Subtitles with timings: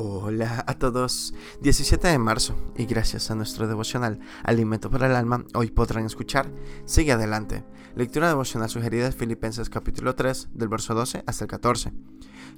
[0.00, 5.44] Hola a todos, 17 de marzo y gracias a nuestro devocional Alimento para el Alma,
[5.54, 6.48] hoy podrán escuchar
[6.84, 7.64] Sigue adelante,
[7.96, 11.92] lectura devocional sugerida de Filipenses capítulo 3 del verso 12 hasta el 14.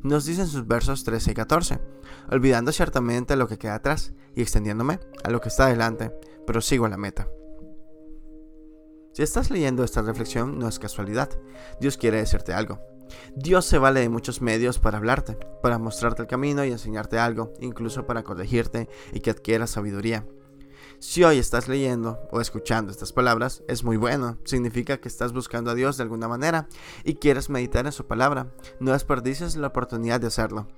[0.02, 1.80] Nos dicen sus versos 13 y 14,
[2.30, 6.12] olvidando ciertamente lo que queda atrás y extendiéndome a lo que está adelante,
[6.46, 7.26] pero sigo la meta.
[9.14, 11.30] Si estás leyendo esta reflexión no es casualidad,
[11.80, 12.89] Dios quiere decirte algo.
[13.34, 17.52] Dios se vale de muchos medios para hablarte, para mostrarte el camino y enseñarte algo,
[17.60, 20.26] incluso para corregirte y que adquieras sabiduría.
[21.00, 24.36] Si hoy estás leyendo o escuchando estas palabras, es muy bueno.
[24.44, 26.68] Significa que estás buscando a Dios de alguna manera
[27.04, 28.52] y quieres meditar en su palabra.
[28.80, 30.68] No desperdicies la oportunidad de hacerlo.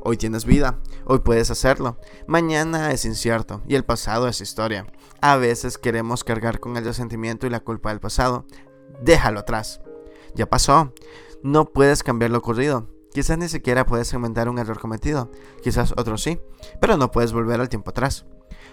[0.00, 1.98] Hoy tienes vida, hoy puedes hacerlo.
[2.26, 4.86] Mañana es incierto y el pasado es historia.
[5.20, 8.46] A veces queremos cargar con el resentimiento y la culpa del pasado.
[9.02, 9.82] Déjalo atrás.
[10.34, 10.94] Ya pasó.
[11.42, 12.88] No puedes cambiar lo ocurrido.
[13.12, 15.30] Quizás ni siquiera puedes inventar un error cometido,
[15.62, 16.40] quizás otro sí,
[16.80, 18.26] pero no puedes volver al tiempo atrás.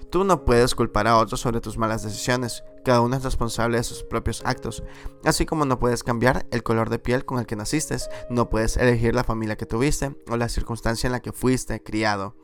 [0.10, 3.84] Tú no puedes culpar a otros sobre tus malas decisiones, cada uno es responsable de
[3.84, 4.84] sus propios actos,
[5.24, 7.98] así como no puedes cambiar el color de piel con el que naciste,
[8.30, 12.36] no puedes elegir la familia que tuviste o la circunstancia en la que fuiste criado.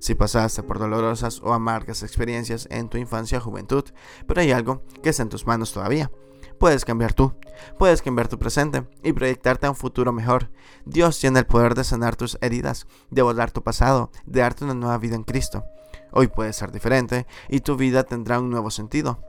[0.00, 3.84] Si pasaste por dolorosas o amargas experiencias en tu infancia o juventud,
[4.26, 6.10] pero hay algo que está en tus manos todavía
[6.58, 7.34] puedes cambiar tú.
[7.78, 10.50] Puedes cambiar tu presente y proyectarte a un futuro mejor.
[10.84, 14.74] Dios tiene el poder de sanar tus heridas, de volar tu pasado, de darte una
[14.74, 15.64] nueva vida en Cristo.
[16.12, 19.22] Hoy puede ser diferente y tu vida tendrá un nuevo sentido.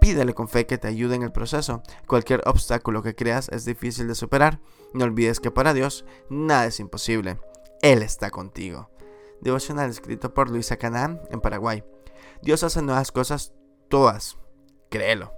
[0.00, 1.82] Pídele con fe que te ayude en el proceso.
[2.06, 4.60] Cualquier obstáculo que creas es difícil de superar.
[4.94, 7.38] No olvides que para Dios nada es imposible.
[7.82, 8.90] Él está contigo.
[9.40, 11.84] Devocional escrito por Luisa Canán en Paraguay.
[12.42, 13.52] Dios hace nuevas cosas
[13.88, 14.38] todas
[14.90, 15.37] Créelo.